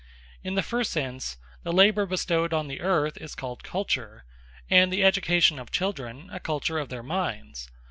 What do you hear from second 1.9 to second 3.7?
bestowed on the Earth, is called